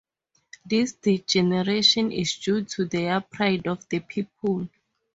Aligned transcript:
This 0.65 0.93
degeneration 0.93 2.11
is 2.11 2.35
due 2.35 2.63
to 2.65 2.85
the 2.85 3.23
pride 3.29 3.67
of 3.67 3.87
the 3.87 3.99
people. 3.99 4.67